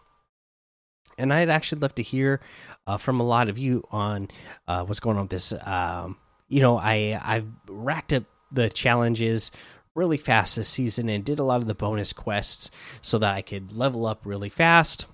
and 1.18 1.32
I'd 1.32 1.48
actually 1.48 1.80
love 1.80 1.94
to 1.96 2.02
hear 2.02 2.40
uh, 2.86 2.98
from 2.98 3.20
a 3.20 3.24
lot 3.24 3.48
of 3.48 3.58
you 3.58 3.84
on 3.90 4.28
uh, 4.68 4.84
what's 4.84 5.00
going 5.00 5.16
on 5.16 5.24
with 5.24 5.30
this. 5.30 5.54
Um, 5.64 6.18
you 6.48 6.60
know, 6.60 6.78
I 6.78 7.18
I've 7.22 7.46
racked 7.68 8.12
up 8.12 8.24
the 8.52 8.68
challenges 8.68 9.50
really 9.94 10.16
fast 10.16 10.56
this 10.56 10.68
season 10.68 11.08
and 11.08 11.24
did 11.24 11.38
a 11.38 11.44
lot 11.44 11.62
of 11.62 11.66
the 11.66 11.74
bonus 11.74 12.12
quests 12.12 12.70
so 13.00 13.18
that 13.18 13.34
I 13.34 13.42
could 13.42 13.72
level 13.72 14.06
up 14.06 14.20
really 14.24 14.50
fast 14.50 15.06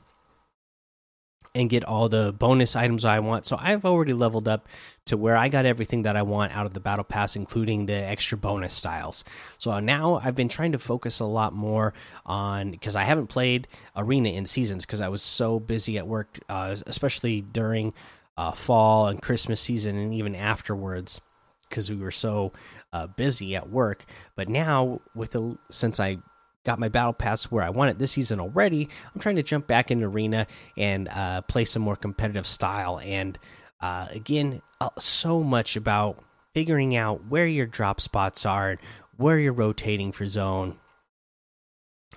and 1.54 1.68
get 1.68 1.84
all 1.84 2.08
the 2.08 2.32
bonus 2.32 2.74
items 2.76 3.04
I 3.04 3.18
want. 3.20 3.44
So 3.44 3.56
I've 3.60 3.84
already 3.84 4.14
leveled 4.14 4.48
up 4.48 4.68
to 5.06 5.16
where 5.16 5.36
I 5.36 5.48
got 5.48 5.66
everything 5.66 6.02
that 6.02 6.16
I 6.16 6.22
want 6.22 6.56
out 6.56 6.64
of 6.64 6.74
the 6.74 6.80
battle 6.80 7.04
pass, 7.04 7.36
including 7.36 7.86
the 7.86 7.94
extra 7.94 8.38
bonus 8.38 8.72
styles. 8.72 9.24
So 9.58 9.78
now 9.80 10.20
I've 10.22 10.34
been 10.34 10.48
trying 10.48 10.72
to 10.72 10.78
focus 10.78 11.20
a 11.20 11.26
lot 11.26 11.52
more 11.52 11.92
on 12.24 12.70
because 12.70 12.96
I 12.96 13.02
haven't 13.02 13.26
played 13.26 13.68
arena 13.96 14.30
in 14.30 14.46
seasons 14.46 14.86
because 14.86 15.00
I 15.00 15.08
was 15.08 15.22
so 15.22 15.60
busy 15.60 15.98
at 15.98 16.06
work, 16.06 16.38
uh, 16.48 16.76
especially 16.86 17.42
during 17.42 17.92
uh, 18.36 18.52
fall 18.52 19.08
and 19.08 19.20
Christmas 19.20 19.60
season 19.60 19.96
and 19.98 20.14
even 20.14 20.34
afterwards 20.34 21.20
because 21.68 21.90
we 21.90 21.96
were 21.96 22.10
so 22.10 22.52
uh, 22.92 23.06
busy 23.06 23.56
at 23.56 23.68
work. 23.68 24.04
But 24.36 24.48
now 24.48 25.00
with 25.14 25.32
the 25.32 25.58
since 25.70 26.00
I 26.00 26.18
got 26.64 26.78
my 26.78 26.88
battle 26.88 27.12
pass 27.12 27.44
where 27.44 27.64
I 27.64 27.70
want 27.70 27.90
it 27.90 27.98
this 27.98 28.12
season 28.12 28.40
already. 28.40 28.88
I'm 29.14 29.20
trying 29.20 29.36
to 29.36 29.42
jump 29.42 29.66
back 29.66 29.90
in 29.90 30.02
arena 30.02 30.46
and 30.76 31.08
uh, 31.08 31.42
play 31.42 31.64
some 31.64 31.82
more 31.82 31.96
competitive 31.96 32.46
style. 32.46 33.00
And 33.02 33.38
uh, 33.80 34.06
again, 34.10 34.62
uh, 34.80 34.90
so 34.98 35.42
much 35.42 35.76
about 35.76 36.22
figuring 36.54 36.94
out 36.94 37.26
where 37.26 37.46
your 37.46 37.66
drop 37.66 38.00
spots 38.00 38.46
are 38.46 38.70
and 38.70 38.80
where 39.16 39.38
you're 39.38 39.52
rotating 39.52 40.12
for 40.12 40.26
zone. 40.26 40.78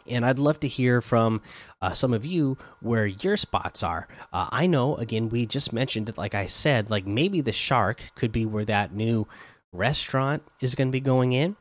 And 0.08 0.24
I'd 0.24 0.38
love 0.38 0.60
to 0.60 0.68
hear 0.68 1.02
from 1.02 1.42
uh, 1.82 1.94
some 1.94 2.14
of 2.14 2.26
you 2.26 2.60
where 2.82 3.08
your 3.08 3.38
spots 3.38 3.82
are. 3.82 4.08
Uh, 4.32 4.48
I 4.52 4.68
know, 4.68 4.96
again, 4.98 5.30
we 5.30 5.48
just 5.48 5.74
mentioned 5.74 6.10
it, 6.10 6.18
like 6.18 6.36
I 6.36 6.46
said, 6.46 6.92
like 6.92 7.08
maybe 7.08 7.42
the 7.42 7.52
shark 7.52 8.12
could 8.14 8.32
be 8.32 8.46
where 8.46 8.66
that 8.66 8.94
new 8.94 9.28
restaurant 9.72 10.44
is 10.62 10.76
going 10.76 10.90
to 10.90 10.92
be 10.92 11.00
going 11.00 11.32
in. 11.32 11.56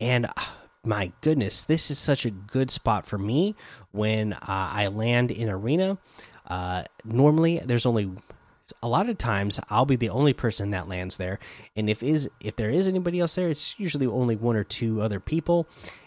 And 0.00 0.26
uh, 0.26 0.30
my 0.84 1.12
goodness, 1.20 1.62
this 1.62 1.90
is 1.90 1.98
such 1.98 2.24
a 2.26 2.30
good 2.30 2.70
spot 2.70 3.06
for 3.06 3.18
me 3.18 3.54
when 3.92 4.32
uh, 4.32 4.38
I 4.48 4.88
land 4.88 5.30
in 5.30 5.48
arena. 5.48 5.98
Uh, 6.46 6.84
normally, 7.04 7.60
there's 7.64 7.86
only 7.86 8.10
a 8.82 8.88
lot 8.88 9.08
of 9.08 9.18
times 9.18 9.60
I'll 9.68 9.86
be 9.86 9.96
the 9.96 10.10
only 10.10 10.32
person 10.32 10.70
that 10.70 10.88
lands 10.88 11.16
there, 11.16 11.38
and 11.76 11.88
if 11.88 12.02
is 12.02 12.28
if 12.40 12.56
there 12.56 12.70
is 12.70 12.88
anybody 12.88 13.20
else 13.20 13.34
there, 13.34 13.48
it's 13.48 13.78
usually 13.78 14.06
only 14.06 14.36
one 14.36 14.56
or 14.56 14.64
two 14.64 15.00
other 15.00 15.20
people, 15.20 15.66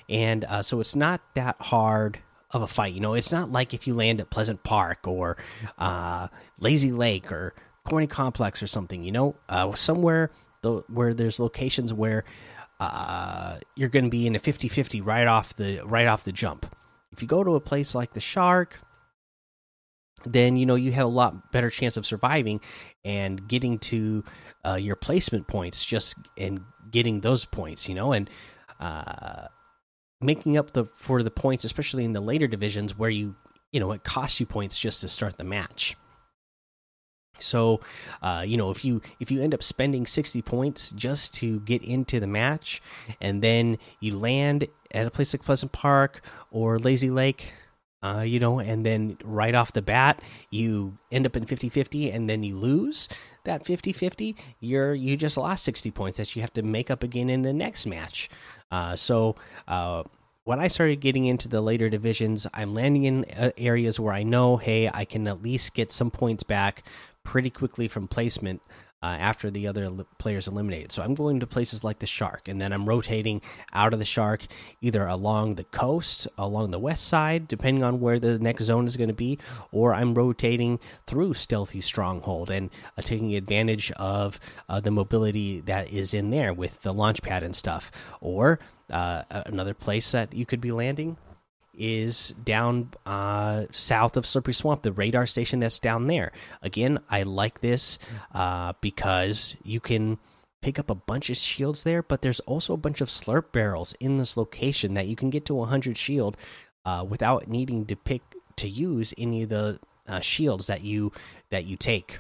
and 0.09 0.43
uh, 0.45 0.61
so 0.61 0.79
it's 0.79 0.95
not 0.95 1.21
that 1.35 1.55
hard 1.59 2.19
of 2.51 2.61
a 2.61 2.67
fight. 2.67 2.93
You 2.93 2.99
know, 2.99 3.13
it's 3.13 3.31
not 3.31 3.51
like 3.51 3.73
if 3.73 3.87
you 3.87 3.93
land 3.93 4.19
at 4.19 4.29
Pleasant 4.29 4.63
Park 4.63 5.07
or 5.07 5.37
uh, 5.77 6.27
Lazy 6.59 6.91
Lake 6.91 7.31
or 7.31 7.53
Corny 7.83 8.07
Complex 8.07 8.61
or 8.61 8.67
something. 8.67 9.03
You 9.03 9.11
know, 9.11 9.35
uh, 9.49 9.71
somewhere 9.73 10.31
where 10.87 11.13
there's 11.13 11.39
locations 11.39 11.93
where 11.93 12.23
uh, 12.79 13.57
you're 13.75 13.89
going 13.89 14.05
to 14.05 14.11
be 14.11 14.27
in 14.27 14.35
a 14.35 14.39
50-50 14.39 15.05
right 15.05 15.27
off 15.27 15.55
the 15.55 15.81
right 15.85 16.07
off 16.07 16.23
the 16.23 16.31
jump. 16.31 16.65
If 17.11 17.21
you 17.21 17.27
go 17.27 17.43
to 17.43 17.55
a 17.55 17.59
place 17.59 17.95
like 17.95 18.13
the 18.13 18.19
Shark, 18.19 18.79
then 20.25 20.55
you 20.55 20.65
know 20.65 20.75
you 20.75 20.91
have 20.91 21.05
a 21.05 21.09
lot 21.09 21.51
better 21.51 21.69
chance 21.69 21.97
of 21.97 22.05
surviving 22.05 22.61
and 23.05 23.47
getting 23.47 23.79
to 23.79 24.23
uh, 24.65 24.75
your 24.75 24.95
placement 24.95 25.47
points 25.47 25.83
just 25.85 26.17
and 26.37 26.61
getting 26.91 27.21
those 27.21 27.45
points. 27.45 27.89
You 27.89 27.95
know, 27.95 28.13
and 28.13 28.29
uh, 28.79 29.47
making 30.21 30.57
up 30.57 30.71
the 30.73 30.85
for 30.85 31.23
the 31.23 31.31
points, 31.31 31.65
especially 31.65 32.05
in 32.05 32.13
the 32.13 32.21
later 32.21 32.47
divisions 32.47 32.97
where 32.97 33.09
you 33.09 33.35
you 33.71 33.79
know 33.79 33.91
it 33.91 34.03
costs 34.03 34.39
you 34.39 34.45
points 34.45 34.77
just 34.77 35.01
to 35.01 35.07
start 35.07 35.37
the 35.37 35.43
match. 35.43 35.95
So, 37.41 37.81
uh, 38.21 38.43
you 38.45 38.57
know, 38.57 38.71
if 38.71 38.83
you 38.83 39.01
if 39.19 39.31
you 39.31 39.41
end 39.41 39.53
up 39.53 39.63
spending 39.63 40.05
sixty 40.05 40.41
points 40.41 40.91
just 40.91 41.33
to 41.35 41.59
get 41.61 41.81
into 41.83 42.19
the 42.19 42.27
match, 42.27 42.81
and 43.21 43.41
then 43.41 43.77
you 43.99 44.17
land 44.17 44.67
at 44.91 45.05
a 45.05 45.11
place 45.11 45.33
like 45.33 45.43
Pleasant 45.43 45.71
Park 45.71 46.21
or 46.51 46.79
Lazy 46.79 47.09
Lake, 47.09 47.51
uh, 48.03 48.23
you 48.25 48.39
know, 48.39 48.59
and 48.59 48.85
then 48.85 49.17
right 49.23 49.55
off 49.55 49.73
the 49.73 49.81
bat 49.81 50.21
you 50.49 50.97
end 51.11 51.25
up 51.25 51.35
in 51.35 51.45
50-50 51.45 52.13
and 52.13 52.29
then 52.29 52.43
you 52.43 52.55
lose 52.55 53.09
that 53.43 53.63
50-50, 53.63 54.35
you're 54.59 54.93
you 54.93 55.17
just 55.17 55.37
lost 55.37 55.63
sixty 55.63 55.89
points 55.91 56.17
that 56.17 56.35
you 56.35 56.41
have 56.41 56.53
to 56.53 56.61
make 56.61 56.91
up 56.91 57.03
again 57.03 57.29
in 57.29 57.41
the 57.41 57.53
next 57.53 57.85
match. 57.85 58.29
Uh, 58.71 58.95
so. 58.95 59.35
Uh, 59.67 60.03
when 60.43 60.61
I 60.61 60.69
started 60.69 61.01
getting 61.01 61.25
into 61.25 61.49
the 61.49 61.59
later 61.59 61.89
divisions, 61.89 62.47
I'm 62.53 62.73
landing 62.73 63.03
in 63.03 63.25
uh, 63.37 63.51
areas 63.57 63.99
where 63.99 64.13
I 64.13 64.23
know, 64.23 64.55
hey, 64.55 64.89
I 64.93 65.03
can 65.03 65.27
at 65.27 65.41
least 65.41 65.73
get 65.73 65.91
some 65.91 66.09
points 66.09 66.43
back 66.43 66.83
pretty 67.27 67.49
quickly 67.49 67.89
from 67.89 68.07
placement 68.07 68.61
uh, 69.03 69.17
after 69.19 69.51
the 69.51 69.67
other 69.67 69.91
players 70.17 70.47
eliminated. 70.47 70.93
So 70.93 71.03
I'm 71.03 71.13
going 71.13 71.41
to 71.41 71.45
places 71.45 71.83
like 71.83 71.99
the 71.99 72.07
Shark, 72.07 72.47
and 72.47 72.59
then 72.59 72.71
I'm 72.71 72.85
rotating 72.85 73.41
out 73.73 73.91
of 73.91 73.99
the 73.99 74.05
Shark 74.05 74.47
either 74.79 75.05
along 75.05 75.55
the 75.55 75.65
coast, 75.65 76.27
along 76.37 76.71
the 76.71 76.79
west 76.79 77.05
side, 77.05 77.49
depending 77.49 77.83
on 77.83 77.99
where 77.99 78.17
the 78.17 78.39
next 78.39 78.63
zone 78.63 78.85
is 78.85 78.95
going 78.95 79.09
to 79.09 79.13
be, 79.13 79.39
or 79.73 79.93
I'm 79.93 80.13
rotating 80.13 80.79
through 81.05 81.33
Stealthy 81.33 81.81
Stronghold 81.81 82.49
and 82.49 82.71
uh, 82.97 83.01
taking 83.01 83.35
advantage 83.35 83.91
of 83.91 84.39
uh, 84.69 84.79
the 84.79 84.89
mobility 84.89 85.59
that 85.61 85.91
is 85.91 86.13
in 86.13 86.29
there 86.29 86.53
with 86.53 86.81
the 86.81 86.93
launch 86.93 87.21
pad 87.21 87.43
and 87.43 87.55
stuff. 87.55 87.91
Or 88.21 88.57
uh, 88.89 89.23
another 89.29 89.73
place 89.73 90.11
that 90.13 90.33
you 90.33 90.45
could 90.45 90.61
be 90.61 90.71
landing 90.71 91.17
is 91.77 92.29
down 92.43 92.89
uh, 93.05 93.65
south 93.71 94.17
of 94.17 94.25
Slurpy 94.25 94.53
Swamp, 94.53 94.81
the 94.81 94.91
radar 94.91 95.25
station 95.25 95.59
that's 95.59 95.79
down 95.79 96.07
there. 96.07 96.31
Again, 96.61 96.99
I 97.09 97.23
like 97.23 97.61
this 97.61 97.99
uh, 98.33 98.73
because 98.81 99.55
you 99.63 99.79
can 99.79 100.17
pick 100.61 100.79
up 100.79 100.89
a 100.89 100.95
bunch 100.95 101.29
of 101.29 101.37
shields 101.37 101.83
there, 101.83 102.01
but 102.01 102.21
there's 102.21 102.39
also 102.41 102.73
a 102.73 102.77
bunch 102.77 103.01
of 103.01 103.09
slurp 103.09 103.51
barrels 103.51 103.93
in 103.99 104.17
this 104.17 104.35
location 104.35 104.95
that 104.95 105.07
you 105.07 105.15
can 105.15 105.29
get 105.29 105.45
to 105.45 105.53
100 105.53 105.97
shield 105.97 106.35
uh, 106.85 107.05
without 107.07 107.47
needing 107.47 107.85
to 107.85 107.95
pick 107.95 108.21
to 108.55 108.67
use 108.67 109.13
any 109.17 109.43
of 109.43 109.49
the 109.49 109.79
uh, 110.07 110.19
shields 110.19 110.67
that 110.67 110.81
you 110.81 111.11
that 111.49 111.65
you 111.65 111.75
take 111.75 112.19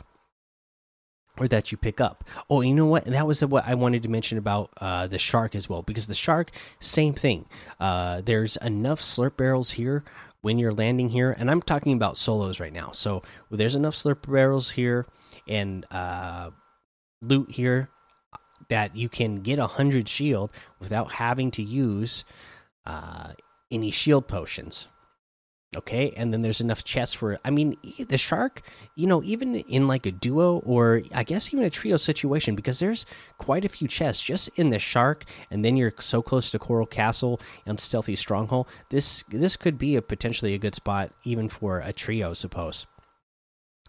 or 1.37 1.47
that 1.47 1.71
you 1.71 1.77
pick 1.77 2.01
up. 2.01 2.23
Oh, 2.49 2.61
you 2.61 2.73
know 2.73 2.85
what? 2.85 3.05
And 3.05 3.15
that 3.15 3.27
was 3.27 3.43
what 3.45 3.67
I 3.67 3.75
wanted 3.75 4.03
to 4.03 4.09
mention 4.09 4.37
about 4.37 4.71
uh, 4.79 5.07
the 5.07 5.19
shark 5.19 5.55
as 5.55 5.69
well, 5.69 5.81
because 5.81 6.07
the 6.07 6.13
shark, 6.13 6.51
same 6.79 7.13
thing. 7.13 7.45
Uh, 7.79 8.21
there's 8.21 8.57
enough 8.57 9.01
slurp 9.01 9.37
barrels 9.37 9.71
here 9.71 10.03
when 10.41 10.57
you're 10.59 10.73
landing 10.73 11.09
here, 11.09 11.35
and 11.37 11.49
I'm 11.49 11.61
talking 11.61 11.93
about 11.93 12.17
solos 12.17 12.59
right 12.59 12.73
now. 12.73 12.91
So 12.91 13.23
there's 13.51 13.75
enough 13.75 13.95
slurp 13.95 14.29
barrels 14.29 14.71
here 14.71 15.07
and 15.47 15.85
uh, 15.91 16.51
loot 17.21 17.51
here 17.51 17.89
that 18.69 18.95
you 18.95 19.09
can 19.09 19.41
get 19.41 19.59
a 19.59 19.67
hundred 19.67 20.09
shield 20.09 20.51
without 20.79 21.13
having 21.13 21.51
to 21.51 21.63
use 21.63 22.25
uh, 22.85 23.33
any 23.71 23.91
shield 23.91 24.27
potions 24.27 24.87
okay 25.75 26.13
and 26.15 26.33
then 26.33 26.39
there's 26.39 26.61
enough 26.61 26.83
chests 26.83 27.13
for 27.13 27.37
i 27.43 27.49
mean 27.49 27.75
the 28.07 28.17
shark 28.17 28.61
you 28.95 29.05
know 29.05 29.21
even 29.23 29.55
in 29.55 29.85
like 29.85 30.05
a 30.05 30.11
duo 30.11 30.59
or 30.59 31.01
i 31.13 31.23
guess 31.23 31.53
even 31.53 31.65
a 31.65 31.69
trio 31.69 31.97
situation 31.97 32.55
because 32.55 32.79
there's 32.79 33.05
quite 33.37 33.65
a 33.65 33.69
few 33.69 33.87
chests 33.87 34.23
just 34.23 34.49
in 34.55 34.69
the 34.69 34.79
shark 34.79 35.25
and 35.51 35.65
then 35.65 35.75
you're 35.75 35.93
so 35.99 36.21
close 36.21 36.49
to 36.49 36.57
coral 36.57 36.85
castle 36.85 37.41
and 37.65 37.79
stealthy 37.81 38.15
stronghold 38.15 38.65
this 38.89 39.23
this 39.29 39.57
could 39.57 39.77
be 39.77 39.97
a 39.97 40.01
potentially 40.01 40.53
a 40.53 40.57
good 40.57 40.73
spot 40.73 41.11
even 41.25 41.49
for 41.49 41.79
a 41.79 41.91
trio 41.91 42.33
suppose 42.33 42.87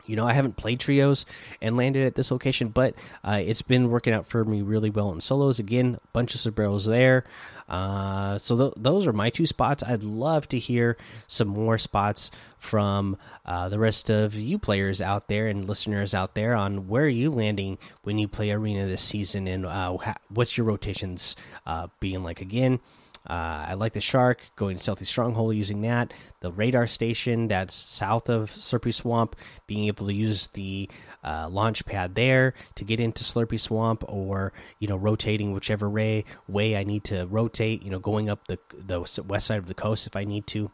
you 0.08 0.16
know, 0.16 0.26
I 0.26 0.32
haven't 0.32 0.56
played 0.56 0.80
trios 0.80 1.26
and 1.60 1.76
landed 1.76 2.06
at 2.06 2.14
this 2.14 2.30
location, 2.30 2.68
but 2.68 2.94
uh, 3.22 3.40
it's 3.44 3.62
been 3.62 3.90
working 3.90 4.12
out 4.12 4.26
for 4.26 4.44
me 4.44 4.62
really 4.62 4.90
well 4.90 5.12
in 5.12 5.20
solos. 5.20 5.58
Again, 5.58 5.98
bunch 6.12 6.34
of 6.34 6.40
sombreros 6.40 6.86
there. 6.86 7.24
Uh, 7.68 8.38
so 8.38 8.56
th 8.56 8.72
those 8.78 9.06
are 9.06 9.12
my 9.12 9.28
two 9.28 9.44
spots. 9.44 9.84
I'd 9.84 10.02
love 10.02 10.48
to 10.48 10.58
hear 10.58 10.96
some 11.26 11.48
more 11.48 11.76
spots 11.76 12.30
from 12.58 13.18
uh, 13.44 13.68
the 13.68 13.78
rest 13.78 14.10
of 14.10 14.34
you 14.34 14.58
players 14.58 15.02
out 15.02 15.28
there 15.28 15.46
and 15.48 15.68
listeners 15.68 16.14
out 16.14 16.34
there 16.34 16.54
on 16.54 16.88
where 16.88 17.04
are 17.04 17.08
you 17.08 17.30
landing 17.30 17.76
when 18.02 18.18
you 18.18 18.26
play 18.26 18.50
arena 18.50 18.86
this 18.86 19.02
season 19.02 19.46
and 19.46 19.66
uh, 19.66 19.96
what's 20.28 20.56
your 20.56 20.66
rotations 20.66 21.36
uh, 21.66 21.88
being 22.00 22.22
like. 22.22 22.40
Again, 22.40 22.80
uh, 23.28 23.66
I 23.68 23.74
like 23.74 23.92
the 23.92 24.00
shark 24.00 24.40
going 24.56 24.76
to 24.76 24.82
Stealthy 24.82 25.04
Stronghold 25.04 25.54
using 25.54 25.82
that. 25.82 26.14
The 26.40 26.52
radar 26.52 26.86
station 26.86 27.48
that's 27.48 27.74
south 27.74 28.30
of 28.30 28.50
Slurpy 28.50 28.94
Swamp, 28.94 29.36
being 29.66 29.86
able 29.86 30.06
to 30.06 30.14
use 30.14 30.46
the 30.48 30.88
uh, 31.22 31.48
launch 31.50 31.84
pad 31.84 32.14
there 32.14 32.54
to 32.76 32.84
get 32.84 33.00
into 33.00 33.24
Slurpy 33.24 33.60
Swamp, 33.60 34.04
or 34.08 34.52
you 34.78 34.88
know 34.88 34.96
rotating 34.96 35.52
whichever 35.52 35.90
way 35.90 36.24
way 36.48 36.76
I 36.76 36.84
need 36.84 37.04
to 37.04 37.26
rotate. 37.26 37.82
You 37.82 37.90
know, 37.90 37.98
going 37.98 38.30
up 38.30 38.46
the 38.46 38.58
the 38.72 39.00
west 39.26 39.46
side 39.46 39.58
of 39.58 39.66
the 39.66 39.74
coast 39.74 40.06
if 40.06 40.16
I 40.16 40.24
need 40.24 40.46
to 40.48 40.70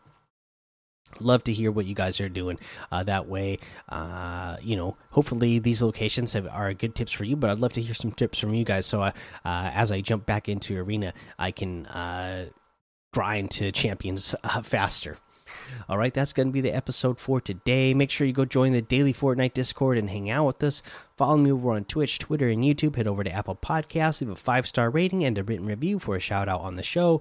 love 1.21 1.45
to 1.45 1.53
hear 1.53 1.71
what 1.71 1.87
you 1.87 1.95
guys 1.95 2.21
are 2.21 2.29
doing 2.29 2.59
uh, 2.91 3.03
that 3.03 3.29
way 3.29 3.59
uh, 3.89 4.57
you 4.63 4.77
know 4.77 4.97
hopefully 5.11 5.59
these 5.59 5.83
locations 5.83 6.33
have, 6.33 6.47
are 6.49 6.73
good 6.75 6.95
tips 6.95 7.13
for 7.13 7.25
you 7.25 7.37
but 7.37 7.51
i'd 7.51 7.61
love 7.61 7.73
to 7.73 7.83
hear 7.83 7.95
some 7.95 8.13
tips 8.13 8.39
from 8.39 8.55
you 8.55 8.65
guys 8.65 8.87
so 8.87 9.03
uh, 9.03 9.13
uh 9.45 9.71
as 9.75 9.93
i 9.93 10.01
jump 10.01 10.27
back 10.27 10.49
into 10.49 10.77
arena 10.77 11.13
i 11.39 11.51
can 11.51 11.87
uh, 11.87 12.47
grind 13.13 13.51
to 13.51 13.71
champions 13.71 14.35
uh, 14.45 14.63
faster 14.63 15.17
all 15.89 15.99
right, 15.99 16.15
that's 16.15 16.33
going 16.33 16.49
to 16.49 16.53
be 16.53 16.61
the 16.61 16.75
episode 16.75 17.19
for 17.19 17.41
today. 17.41 17.95
Make 17.95 18.11
sure 18.11 18.27
you 18.27 18.33
go 18.33 18.45
join 18.45 18.73
the 18.73 18.83
daily 18.83 19.13
Fortnite 19.13 19.53
Discord 19.53 19.99
and 19.99 20.11
hang 20.11 20.31
out 20.31 20.47
with 20.47 20.63
us. 20.63 20.83
Follow 21.17 21.37
me 21.37 21.53
over 21.53 21.73
on 21.73 21.85
Twitch, 21.85 22.19
Twitter, 22.19 22.49
and 22.49 22.63
YouTube. 22.63 22.97
Head 22.97 23.07
over 23.07 23.25
to 23.25 23.31
Apple 23.31 23.57
Podcasts, 23.57 24.21
leave 24.21 24.31
a 24.31 24.37
five 24.37 24.67
star 24.67 24.91
rating 24.91 25.25
and 25.25 25.37
a 25.39 25.45
written 25.45 25.67
review 25.67 25.99
for 25.99 26.17
a 26.17 26.21
shout 26.21 26.49
out 26.49 26.61
on 26.61 26.75
the 26.75 26.83
show. 26.83 27.21